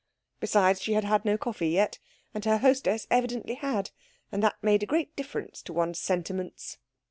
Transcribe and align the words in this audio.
Besides, 0.39 0.81
she 0.81 0.93
had 0.93 1.03
had 1.03 1.25
no 1.25 1.37
coffee 1.37 1.67
yet, 1.67 1.99
and 2.33 2.43
her 2.45 2.57
hostess 2.57 3.05
evidently 3.11 3.53
had, 3.53 3.91
and 4.31 4.41
that 4.41 4.55
made 4.63 4.81
a 4.81 4.87
great 4.87 5.15
difference 5.15 5.61
to 5.61 5.73
one's 5.73 5.99
sentiments. 5.99 6.79